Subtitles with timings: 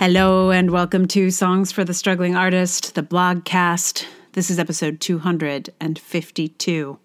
[0.00, 4.06] Hello, and welcome to Songs for the Struggling Artist, the blogcast.
[4.32, 6.98] This is episode 252.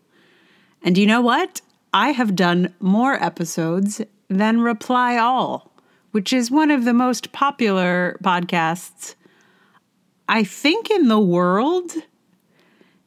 [0.81, 1.59] And you know what?
[1.93, 5.73] I have done more episodes than Reply All,
[6.11, 9.15] which is one of the most popular podcasts,
[10.29, 11.91] I think, in the world.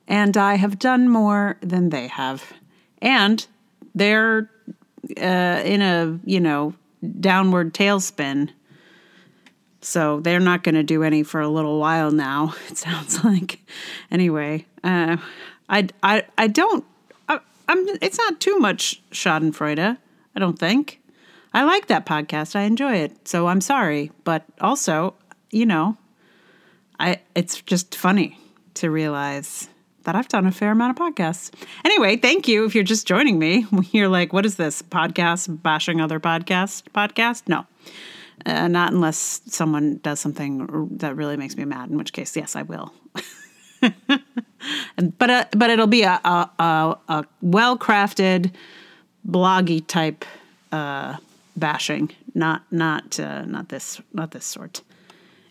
[0.07, 2.52] And I have done more than they have.
[3.00, 3.46] And
[3.95, 4.50] they're
[5.16, 6.75] uh, in a, you know,
[7.20, 8.50] downward tailspin.
[9.80, 12.55] So they're not going to do any for a little while now.
[12.68, 13.60] It sounds like.
[14.10, 15.16] Anyway, uh,
[15.68, 16.84] I I I don't.
[17.28, 17.87] I, I'm.
[18.02, 19.96] It's not too much Schadenfreude.
[20.34, 21.01] I don't think.
[21.54, 22.56] I like that podcast.
[22.56, 23.27] I enjoy it.
[23.27, 25.14] So I'm sorry, but also,
[25.51, 25.96] you know,
[26.98, 27.20] I.
[27.34, 28.38] It's just funny
[28.74, 29.68] to realize
[30.04, 31.51] that I've done a fair amount of podcasts.
[31.84, 33.66] Anyway, thank you if you're just joining me.
[33.92, 37.42] You're like, what is this podcast bashing other podcast Podcast?
[37.46, 37.66] No.
[38.47, 42.57] Uh, not unless someone does something that really makes me mad, in which case, yes,
[42.57, 42.93] I will.
[45.18, 48.52] but uh, but it'll be a a, a, a well crafted,
[49.29, 50.24] bloggy type
[50.73, 51.16] uh,
[51.57, 54.82] bashing, not not uh, not this not this sort.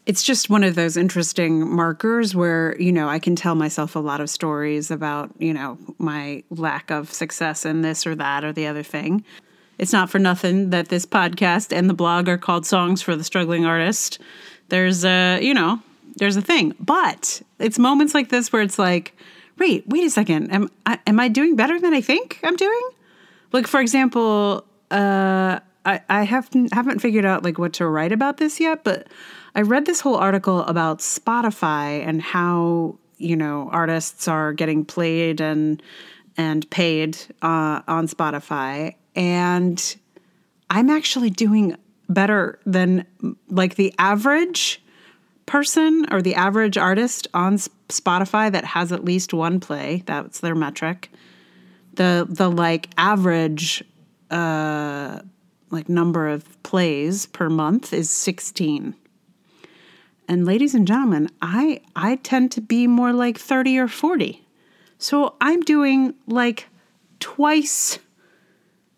[0.06, 4.00] It's just one of those interesting markers where you know I can tell myself a
[4.00, 8.54] lot of stories about you know my lack of success in this or that or
[8.54, 9.23] the other thing.
[9.78, 13.23] It's not for nothing that this podcast and the blog are called Songs for the
[13.23, 14.20] Struggling Artist.
[14.70, 15.80] There's a, you know,
[16.16, 16.75] there's a thing.
[16.80, 19.16] But it's moments like this where it's like,
[19.58, 20.52] wait, wait a second.
[20.52, 22.89] Am I, am I doing better than I think I'm doing?
[23.53, 28.38] Like, for example, uh, I, I haven't, haven't figured out like what to write about
[28.38, 29.08] this yet, but
[29.55, 35.42] I read this whole article about Spotify and how, you know, artists are getting played
[35.42, 35.81] and
[36.39, 39.98] and paid uh, on Spotify and
[40.70, 41.76] I'm actually doing
[42.08, 43.06] better than
[43.50, 44.82] like the average
[45.48, 47.58] person or the average artist on
[47.90, 50.04] Spotify that has at least one play.
[50.06, 51.10] That's their metric.
[51.95, 53.83] The the like average
[54.30, 55.20] uh
[55.72, 58.95] like number of plays per month is 16.
[60.30, 64.45] And ladies and gentlemen, I I tend to be more like 30 or 40.
[65.00, 66.67] So I'm doing like
[67.20, 68.00] twice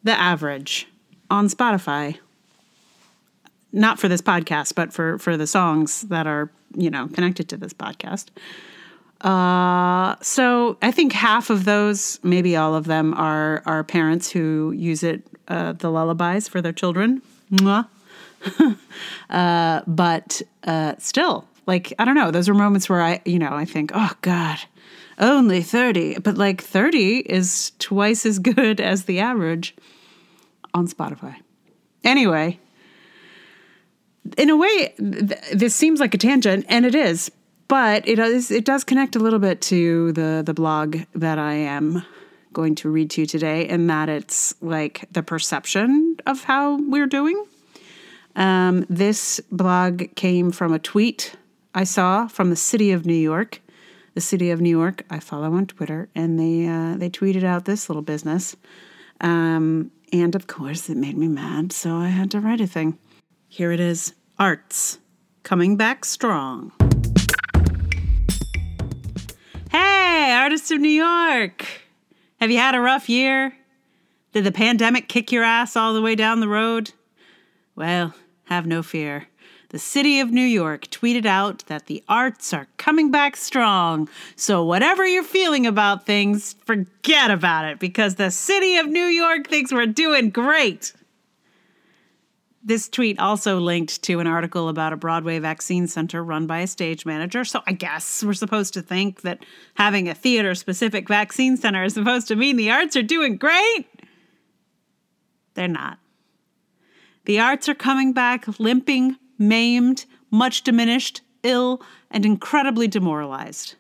[0.03, 0.87] the average
[1.29, 2.17] on Spotify.
[3.71, 7.57] Not for this podcast, but for for the songs that are you know connected to
[7.57, 8.27] this podcast.
[9.21, 14.71] Uh, so I think half of those, maybe all of them, are are parents who
[14.71, 17.21] use it uh, the lullabies for their children.
[19.29, 23.51] uh, but uh, still, like I don't know, those are moments where I you know
[23.51, 24.59] I think, oh God,
[25.19, 26.19] only 30.
[26.19, 29.75] But like 30 is twice as good as the average
[30.73, 31.35] on Spotify.
[32.03, 32.59] Anyway,
[34.37, 37.31] in a way, th- this seems like a tangent, and it is,
[37.67, 41.53] but it is it does connect a little bit to the the blog that I
[41.53, 42.05] am
[42.53, 47.07] going to read to you today, and that it's like the perception of how we're
[47.07, 47.43] doing.
[48.35, 51.35] Um, this blog came from a tweet
[51.73, 53.61] I saw from the city of New York
[54.13, 55.03] the city of New York.
[55.09, 58.55] I follow on Twitter, and they uh, they tweeted out this little business,
[59.21, 62.97] um, and of course it made me mad, so I had to write a thing.
[63.47, 64.99] Here it is: Arts
[65.43, 66.71] coming back strong.
[69.71, 71.65] Hey, artists of New York!
[72.39, 73.55] Have you had a rough year?
[74.31, 76.91] Did the pandemic kick your ass all the way down the road?
[77.75, 78.13] Well,
[78.45, 79.27] have no fear
[79.69, 84.09] the city of New York tweeted out that the arts are coming back strong.
[84.35, 89.47] So, whatever you're feeling about things, forget about it because the city of New York
[89.47, 90.93] thinks we're doing great.
[92.63, 96.67] This tweet also linked to an article about a Broadway vaccine center run by a
[96.67, 97.45] stage manager.
[97.45, 101.93] So, I guess we're supposed to think that having a theater specific vaccine center is
[101.93, 103.85] supposed to mean the arts are doing great.
[105.53, 105.99] They're not.
[107.25, 111.81] The arts are coming back limping maimed, much diminished, ill,
[112.11, 113.75] and incredibly demoralized.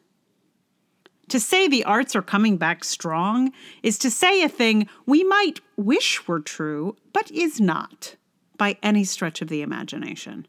[1.29, 3.51] To say the arts are coming back strong
[3.83, 8.15] is to say a thing we might wish were true, but is not,
[8.57, 10.47] by any stretch of the imagination.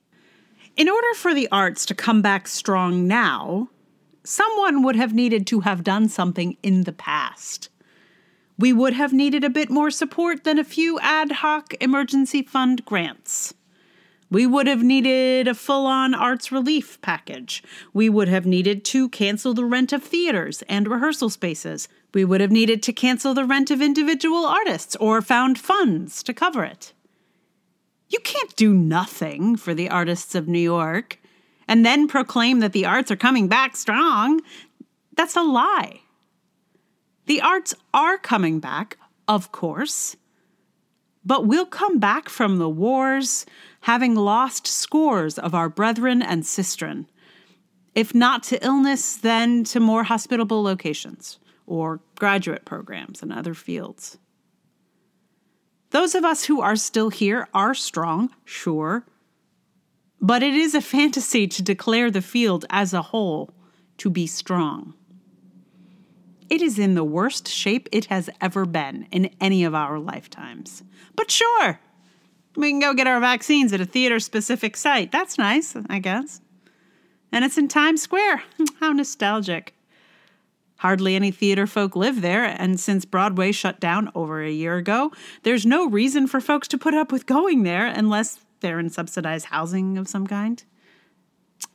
[0.77, 3.69] In order for the arts to come back strong now,
[4.25, 7.69] someone would have needed to have done something in the past.
[8.59, 12.85] We would have needed a bit more support than a few ad hoc emergency fund
[12.85, 13.53] grants.
[14.31, 17.65] We would have needed a full on arts relief package.
[17.93, 21.89] We would have needed to cancel the rent of theaters and rehearsal spaces.
[22.15, 26.33] We would have needed to cancel the rent of individual artists or found funds to
[26.33, 26.93] cover it.
[28.09, 31.19] You can't do nothing for the artists of New York
[31.67, 34.41] and then proclaim that the arts are coming back strong.
[35.17, 36.01] That's a lie.
[37.27, 38.97] The arts are coming back,
[39.29, 40.17] of course,
[41.25, 43.47] but we'll come back from the wars
[43.83, 47.07] having lost scores of our brethren and sistren,
[47.95, 54.19] if not to illness, then to more hospitable locations or graduate programs in other fields.
[55.91, 59.05] Those of us who are still here are strong, sure,
[60.21, 63.53] but it is a fantasy to declare the field as a whole
[63.99, 64.95] to be strong.
[66.51, 70.83] It is in the worst shape it has ever been in any of our lifetimes.
[71.15, 71.79] But sure,
[72.57, 75.13] we can go get our vaccines at a theater specific site.
[75.13, 76.41] That's nice, I guess.
[77.31, 78.43] And it's in Times Square.
[78.81, 79.75] How nostalgic.
[80.79, 85.13] Hardly any theater folk live there, and since Broadway shut down over a year ago,
[85.43, 89.47] there's no reason for folks to put up with going there unless they're in subsidized
[89.47, 90.65] housing of some kind.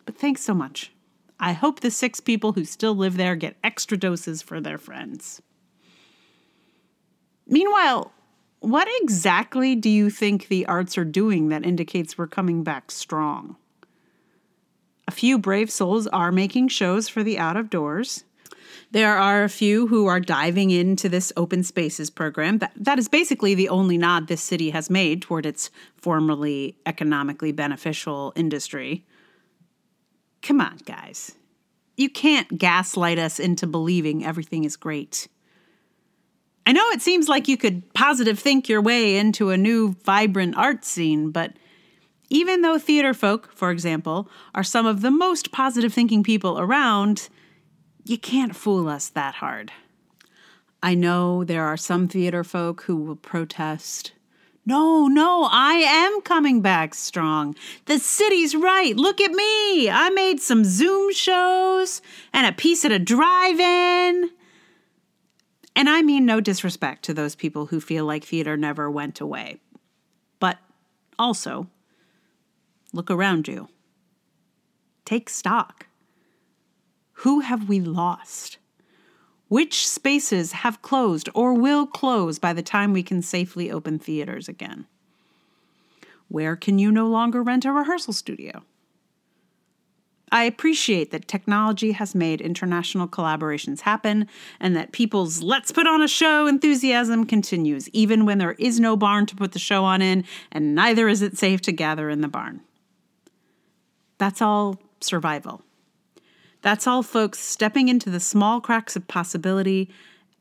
[0.06, 0.92] But thanks so much.
[1.40, 5.42] I hope the six people who still live there get extra doses for their friends.
[7.48, 8.12] Meanwhile,
[8.60, 13.58] what exactly do you think the arts are doing that indicates we're coming back strong?
[15.08, 18.24] A few brave souls are making shows for the out of doors.
[18.92, 22.58] There are a few who are diving into this open spaces program.
[22.58, 27.52] That, that is basically the only nod this city has made toward its formerly economically
[27.52, 29.06] beneficial industry.
[30.45, 31.31] Come on, guys.
[31.97, 35.27] You can't gaslight us into believing everything is great.
[36.68, 40.56] I know it seems like you could positive think your way into a new, vibrant
[40.56, 41.53] art scene, but
[42.30, 47.27] even though theater folk, for example, are some of the most positive thinking people around,
[48.03, 49.71] you can't fool us that hard.
[50.83, 54.12] I know there are some theater folk who will protest
[54.65, 57.56] no, no, I am coming back strong.
[57.85, 58.95] The city's right.
[58.95, 59.89] Look at me.
[59.89, 62.01] I made some Zoom shows
[62.33, 64.31] and a piece at a drive in.
[65.75, 69.59] And I mean no disrespect to those people who feel like theater never went away.
[70.39, 70.57] But
[71.19, 71.67] also,
[72.91, 73.67] look around you.
[75.03, 75.88] Take stock.
[77.19, 78.57] Who have we lost?
[79.56, 84.50] Which spaces have closed or will close by the time we can safely open theaters
[84.50, 84.86] again?
[86.28, 88.63] Where can you no longer rent a rehearsal studio?
[90.30, 94.28] I appreciate that technology has made international collaborations happen
[94.60, 98.98] and that people's let's put on a show enthusiasm continues, even when there is no
[98.98, 102.19] barn to put the show on in and neither is it safe to gather in
[102.19, 102.60] the barn.
[104.18, 105.63] That's all survival.
[106.65, 109.88] That's all, folks, stepping into the small cracks of possibility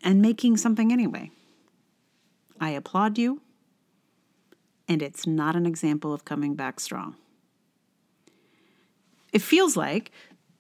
[0.02, 1.30] and making something anyway.
[2.58, 3.42] I applaud you,
[4.88, 7.16] and it's not an example of coming back strong.
[9.34, 10.12] It feels like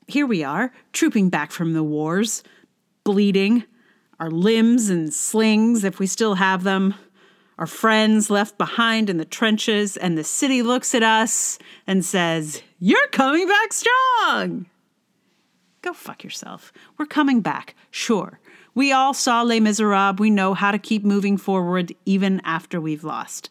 [0.06, 2.42] here we are, trooping back from the wars,
[3.02, 3.64] bleeding,
[4.20, 6.94] our limbs and slings, if we still have them,
[7.56, 12.60] our friends left behind in the trenches, and the city looks at us and says,
[12.78, 14.66] You're coming back strong!
[15.84, 16.72] Go fuck yourself.
[16.96, 18.40] We're coming back, sure.
[18.74, 20.18] We all saw Les Miserables.
[20.18, 23.50] We know how to keep moving forward even after we've lost.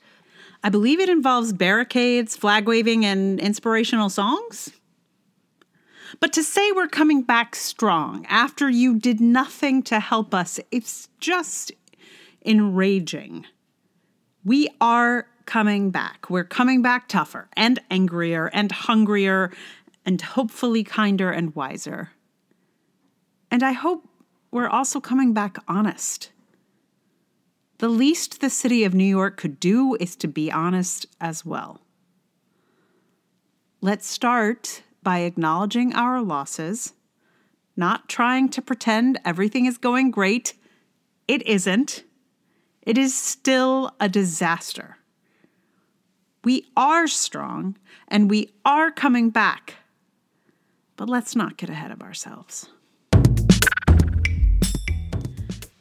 [0.63, 4.71] I believe it involves barricades, flag waving, and inspirational songs.
[6.19, 11.09] But to say we're coming back strong after you did nothing to help us, it's
[11.19, 11.71] just
[12.43, 13.45] enraging.
[14.43, 16.31] We are coming back.
[16.31, 19.51] We're coming back tougher and angrier and hungrier
[20.03, 22.09] and hopefully kinder and wiser.
[23.53, 24.09] And I hope
[24.49, 26.31] we're also coming back honest.
[27.77, 31.79] The least the city of New York could do is to be honest as well.
[33.79, 36.93] Let's start by acknowledging our losses,
[37.77, 40.55] not trying to pretend everything is going great.
[41.27, 42.05] It isn't.
[42.81, 44.97] It is still a disaster.
[46.43, 49.75] We are strong and we are coming back.
[50.97, 52.69] But let's not get ahead of ourselves.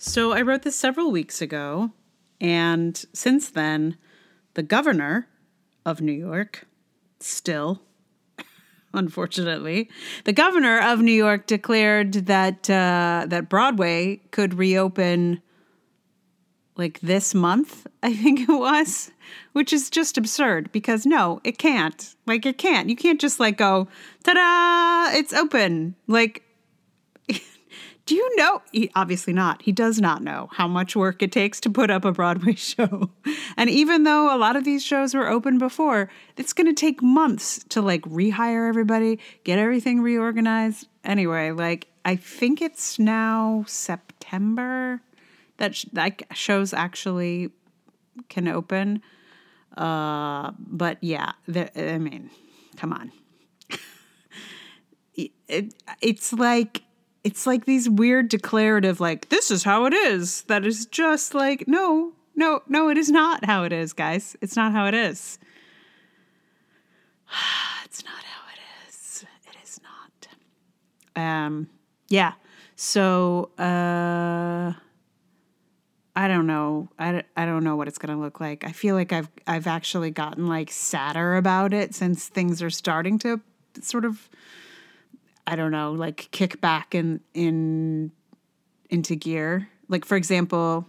[0.04, 1.92] So I wrote this several weeks ago,
[2.40, 3.96] and since then,
[4.54, 5.28] the governor
[5.86, 6.66] of New York,
[7.20, 7.82] still,
[8.92, 9.88] unfortunately,
[10.24, 15.40] the governor of New York declared that uh, that Broadway could reopen
[16.76, 19.12] like this month, I think it was,
[19.52, 22.16] which is just absurd because no, it can't.
[22.26, 22.88] Like it can't.
[22.88, 23.86] You can't just like go,
[24.24, 25.94] ta-da, it's open.
[26.08, 26.42] Like
[28.04, 28.62] Do you know?
[28.72, 29.62] He, obviously not.
[29.62, 33.10] He does not know how much work it takes to put up a Broadway show.
[33.56, 37.00] And even though a lot of these shows were open before, it's going to take
[37.00, 40.88] months to like rehire everybody, get everything reorganized.
[41.04, 45.00] Anyway, like I think it's now September
[45.58, 47.50] that sh- that shows actually
[48.28, 49.00] can open.
[49.76, 52.30] Uh, but yeah, the, I mean,
[52.76, 53.12] come on.
[55.14, 56.82] it, it's like
[57.24, 61.66] it's like these weird declarative like this is how it is that is just like
[61.68, 64.36] no no no it is not how it is guys.
[64.40, 65.38] It's not how it is.
[67.84, 69.24] It's not how it is.
[69.46, 71.22] It is not.
[71.22, 71.68] Um
[72.08, 72.32] yeah.
[72.74, 74.72] So uh
[76.14, 76.88] I don't know.
[76.98, 78.64] I, I don't know what it's going to look like.
[78.64, 83.18] I feel like I've I've actually gotten like sadder about it since things are starting
[83.20, 83.40] to
[83.80, 84.28] sort of
[85.46, 88.12] I don't know, like kick back in in
[88.90, 89.68] into gear.
[89.88, 90.86] Like for example,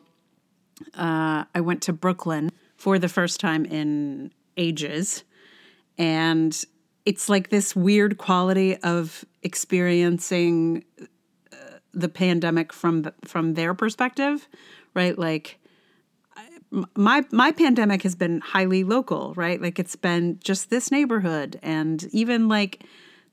[0.93, 5.24] uh, I went to Brooklyn for the first time in ages,
[5.98, 6.63] and
[7.05, 11.55] it's like this weird quality of experiencing uh,
[11.93, 14.48] the pandemic from from their perspective,
[14.93, 15.17] right?
[15.17, 15.60] Like
[16.95, 19.62] my my pandemic has been highly local, right?
[19.62, 22.83] Like it's been just this neighborhood and even like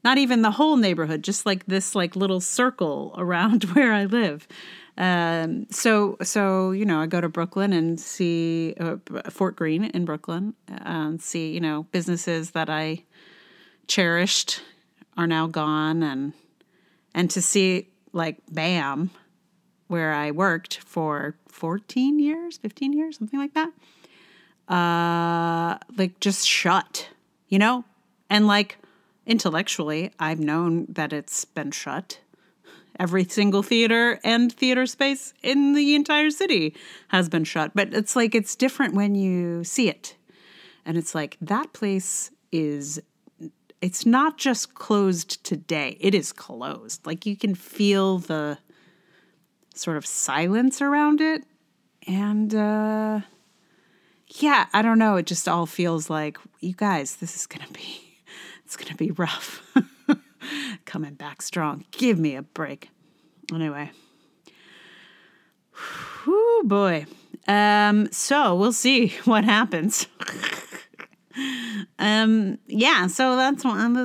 [0.02, 4.46] not even the whole neighborhood, just like this like little circle around where I live.
[4.98, 8.96] Um, so so you know, I go to Brooklyn and see uh,
[9.30, 13.04] Fort Greene in Brooklyn, and see you know businesses that I
[13.86, 14.62] cherished
[15.16, 16.32] are now gone, and
[17.14, 19.10] and to see like BAM,
[19.86, 23.72] where I worked for fourteen years, fifteen years, something like that.
[24.68, 27.08] Uh, like just shut,
[27.48, 27.84] you know,
[28.28, 28.76] and like
[29.26, 32.20] intellectually, I've known that it's been shut.
[32.98, 36.74] Every single theater and theater space in the entire city
[37.08, 37.72] has been shut.
[37.74, 40.16] But it's like it's different when you see it.
[40.84, 43.00] And it's like that place is
[43.80, 47.06] it's not just closed today, it is closed.
[47.06, 48.58] Like you can feel the
[49.74, 51.44] sort of silence around it.
[52.06, 53.20] And uh
[54.38, 55.16] yeah, I don't know.
[55.16, 58.09] It just all feels like, you guys, this is going to be
[58.70, 59.66] it's going to be rough.
[60.84, 61.84] Coming back strong.
[61.90, 62.88] Give me a break.
[63.52, 63.90] Anyway.
[66.24, 67.06] Whoo boy.
[67.48, 70.06] Um, so we'll see what happens.
[71.98, 73.96] um, yeah, so that's one.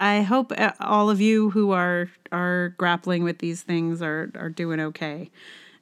[0.00, 4.48] I hope uh, all of you who are are grappling with these things are are
[4.48, 5.30] doing okay.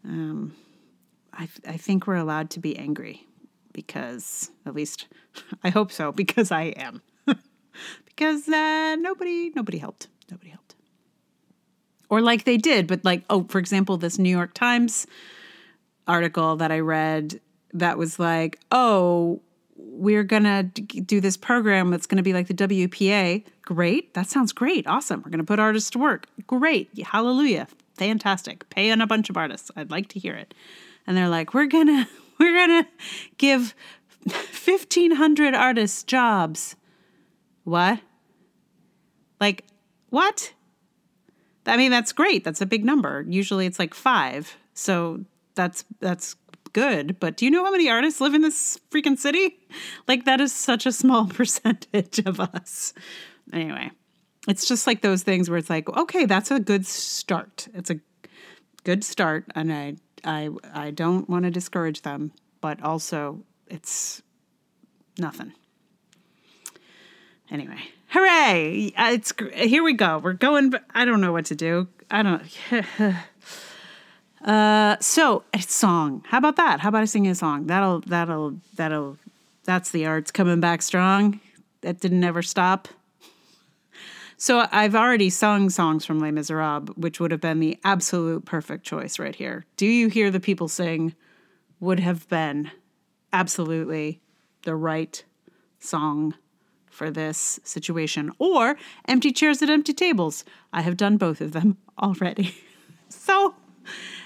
[0.05, 0.57] Um,
[1.33, 3.29] I I think we're allowed to be angry
[3.73, 5.07] because at least
[5.63, 7.01] I hope so because I am
[8.05, 10.09] because uh, nobody nobody helped.
[10.31, 10.75] Nobody helped.
[12.09, 15.07] Or like they did, but like oh, for example, this New York Times
[16.07, 17.41] article that I read
[17.73, 19.41] that was like, oh,
[19.77, 23.45] we're gonna do this program that's gonna be like the WPA.
[23.63, 25.23] Great, that sounds great, awesome.
[25.25, 26.27] We're gonna put artists to work.
[26.47, 28.69] Great, hallelujah, fantastic.
[28.71, 29.71] Paying a bunch of artists.
[29.77, 30.55] I'd like to hear it.
[31.07, 32.87] And they're like, we're gonna we're gonna
[33.39, 33.75] give
[34.25, 36.77] 1500 artists jobs
[37.65, 38.01] what?
[39.41, 39.65] Like,
[40.11, 40.53] what?
[41.67, 42.45] I mean, that's great.
[42.45, 43.25] That's a big number.
[43.29, 44.57] Usually it's like five.
[44.75, 46.37] So that's that's
[46.73, 47.19] good.
[47.19, 49.59] But do you know how many artists live in this freaking city?
[50.07, 52.95] Like that is such a small percentage of us.
[53.53, 53.91] Anyway,
[54.47, 57.67] it's just like those things where it's like, okay, that's a good start.
[57.75, 57.99] It's a
[58.85, 62.31] good start, and I I I don't want to discourage them,
[62.61, 64.23] but also it's
[65.19, 65.53] nothing.
[67.51, 68.93] Anyway, hooray!
[68.97, 70.19] Uh, it's here we go.
[70.19, 70.73] We're going.
[70.95, 71.89] I don't know what to do.
[72.11, 72.43] I don't.
[74.45, 76.25] uh, so a song.
[76.27, 76.81] How about that?
[76.81, 77.67] How about I sing a song?
[77.67, 79.19] That'll that'll that'll.
[79.65, 81.41] That's the arts coming back strong.
[81.83, 82.89] That didn't ever stop.
[84.37, 88.85] So I've already sung songs from Les Miserables, which would have been the absolute perfect
[88.85, 89.65] choice right here.
[89.77, 91.15] Do you hear the people sing?
[91.81, 92.71] Would have been
[93.33, 94.21] absolutely
[94.63, 95.23] the right
[95.79, 96.35] song
[96.95, 100.45] for this situation, or empty chairs at empty tables.
[100.73, 102.55] I have done both of them already.
[103.09, 103.55] so,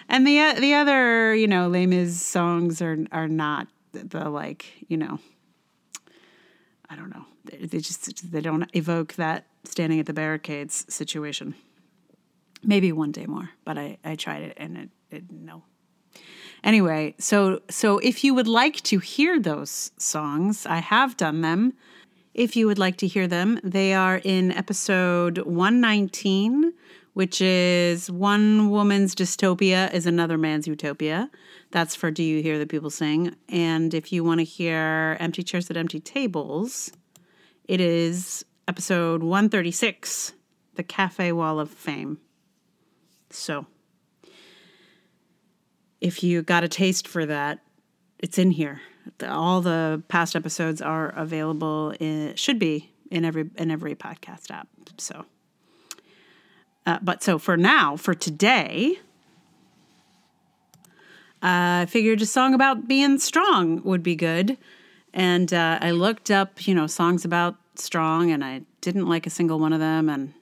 [0.09, 4.67] and the uh, the other, you know, Les Mis songs are are not the like,
[4.89, 5.19] you know,
[6.89, 7.25] I don't know.
[7.45, 11.55] They, they just they don't evoke that standing at the barricades situation.
[12.63, 15.63] Maybe one day more, but I I tried it and it, it no.
[16.65, 21.75] Anyway, so so if you would like to hear those songs, I have done them
[22.39, 23.59] if you would like to hear them.
[23.65, 26.73] They are in episode 119
[27.15, 31.29] which is one woman's dystopia is another man's utopia.
[31.73, 33.35] That's for Do You Hear the People Sing?
[33.49, 36.93] And if you want to hear Empty Chairs at Empty Tables,
[37.65, 40.35] it is episode 136
[40.77, 42.21] The Cafe Wall of Fame.
[43.31, 43.67] So,
[46.01, 47.59] if you got a taste for that,
[48.21, 48.81] it's in here.
[49.27, 51.95] All the past episodes are available.
[52.01, 54.69] In, should be in every in every podcast app.
[54.99, 55.25] So,
[56.87, 58.99] uh, but so for now, for today,
[61.43, 64.59] I figured a song about being strong would be good.
[65.15, 69.31] And uh, I looked up, you know, songs about strong, and I didn't like a
[69.31, 70.09] single one of them.
[70.09, 70.35] And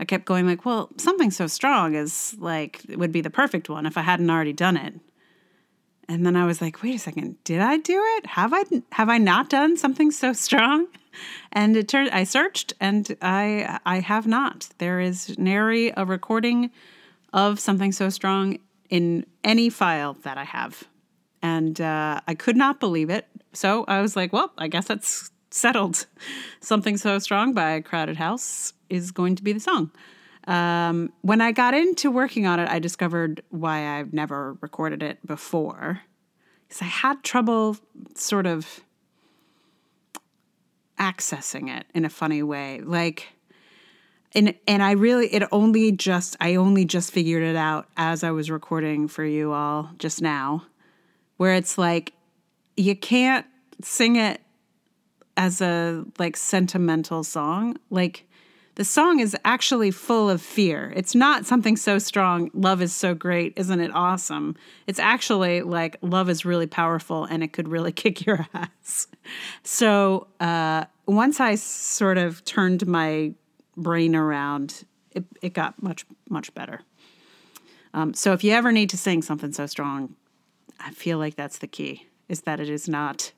[0.00, 3.86] I kept going like, well, something so strong is like would be the perfect one
[3.86, 4.94] if I hadn't already done it.
[6.08, 8.26] And then I was like, wait a second, did I do it?
[8.26, 10.86] Have I have I not done something so strong?
[11.50, 14.68] And it turned I searched and I I have not.
[14.78, 16.70] There is nary a recording
[17.32, 20.84] of something so strong in any file that I have.
[21.42, 23.26] And uh, I could not believe it.
[23.52, 26.06] So I was like, well, I guess that's settled.
[26.60, 29.90] Something So Strong by Crowded House is going to be the song.
[30.48, 35.24] Um, when I got into working on it, I discovered why I've never recorded it
[35.24, 36.00] before.
[36.66, 37.76] Because I had trouble
[38.14, 38.80] sort of
[40.98, 42.80] accessing it in a funny way.
[42.80, 43.26] Like,
[44.34, 48.30] and and I really it only just I only just figured it out as I
[48.30, 50.66] was recording for you all just now
[51.38, 52.12] where it's like
[52.76, 53.46] you can't
[53.82, 54.42] sing it
[55.38, 58.27] as a like sentimental song like
[58.78, 60.92] the song is actually full of fear.
[60.94, 64.54] It's not something so strong, love is so great, isn't it awesome?
[64.86, 69.08] It's actually like love is really powerful and it could really kick your ass.
[69.64, 73.34] So, uh, once I sort of turned my
[73.76, 76.82] brain around, it, it got much, much better.
[77.94, 80.14] Um, so if you ever need to sing something so strong,
[80.78, 83.32] I feel like that's the key is that it is not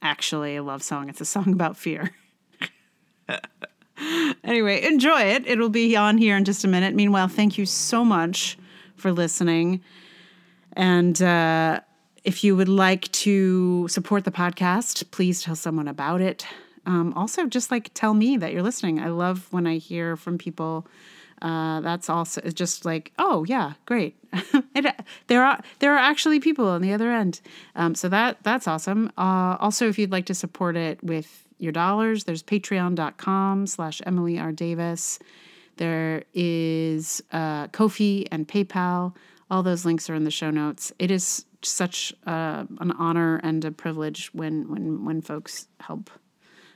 [0.00, 1.10] actually a love song.
[1.10, 2.12] It's a song about fear.
[4.44, 5.46] anyway, enjoy it.
[5.46, 6.94] It'll be on here in just a minute.
[6.94, 8.58] Meanwhile, thank you so much
[8.96, 9.80] for listening.
[10.74, 11.80] And uh,
[12.24, 16.46] if you would like to support the podcast, please tell someone about it.
[16.86, 19.00] Um, also, just like tell me that you're listening.
[19.00, 20.86] I love when I hear from people.
[21.42, 24.14] Uh, that's also just like, oh yeah, great.
[24.74, 24.94] it,
[25.26, 27.40] there are there are actually people on the other end.
[27.74, 29.10] Um, so that that's awesome.
[29.16, 34.38] Uh, also, if you'd like to support it with your dollars, there's patreon.com slash Emily
[34.38, 34.52] R.
[34.52, 35.18] Davis.
[35.76, 39.14] There is uh, Ko-fi and PayPal.
[39.50, 40.92] All those links are in the show notes.
[40.98, 46.10] It is such uh, an honor and a privilege when when when folks help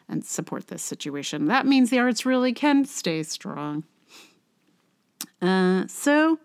[0.08, 1.46] and support this situation.
[1.46, 3.84] That means the arts really can stay strong.
[5.40, 6.38] Uh, so,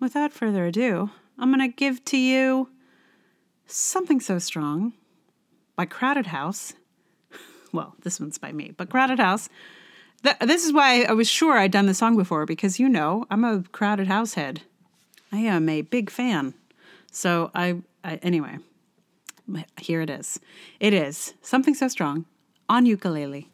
[0.00, 2.70] without further ado, I'm going to give to you
[3.66, 4.94] Something So Strong
[5.74, 6.74] by Crowded House.
[7.76, 9.50] Well, this one's by me, but Crowded House.
[10.22, 13.26] Th- this is why I was sure I'd done the song before because you know
[13.30, 14.62] I'm a Crowded House head.
[15.30, 16.54] I am a big fan.
[17.12, 18.60] So I, I anyway,
[19.78, 20.40] here it is.
[20.80, 22.24] It is Something So Strong
[22.66, 23.50] on ukulele.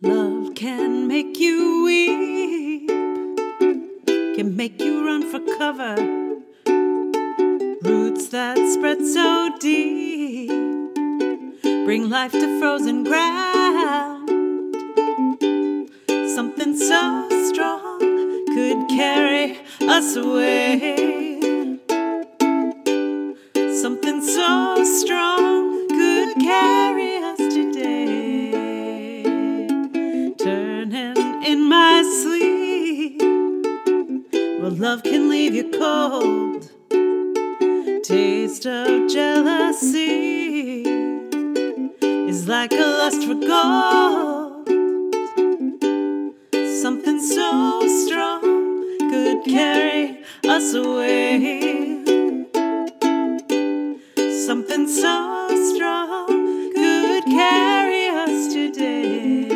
[0.00, 2.88] Love can make you weep,
[4.36, 6.35] can make you run for cover.
[7.86, 10.50] Roots that spread so deep
[11.84, 14.28] bring life to frozen ground.
[16.34, 17.98] Something so strong
[18.54, 21.78] could carry us away.
[23.54, 29.22] Something so strong could carry us today.
[30.38, 33.22] Turning in my sleep,
[34.60, 36.72] well, love can leave you cold.
[38.06, 40.82] Taste of jealousy
[42.30, 44.68] is like a lust for gold.
[46.82, 48.42] Something so strong
[49.10, 52.04] could carry us away.
[54.46, 56.28] Something so strong
[56.74, 59.48] could carry us today.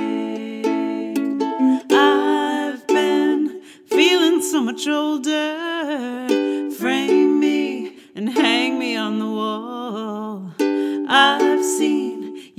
[1.89, 6.20] I've been feeling so much older.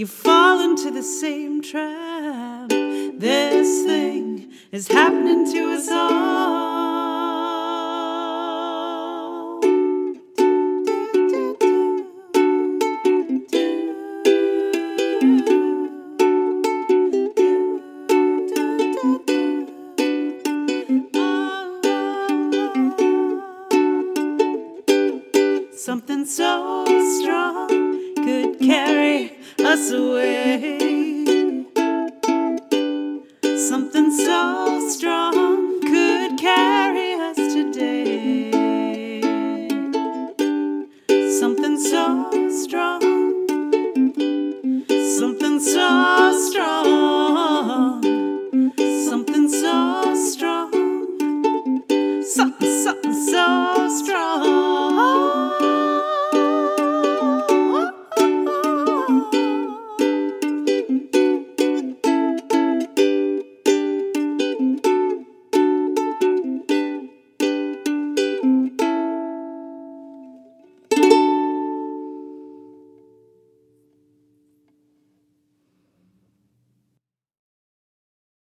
[0.02, 2.70] You fall into the same trap.
[2.70, 6.81] This thing is happening to us all.